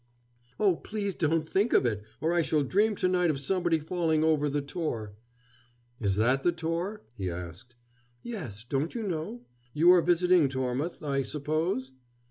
[0.59, 4.23] "Oh, please don't think of it, or I shall dream to night of somebody falling
[4.23, 5.13] over the Tor."
[5.99, 7.75] "Is that the Tor?" he asked.
[8.23, 9.41] "Yes; don't you know?
[9.75, 11.91] You are visiting Tormouth, I suppose?"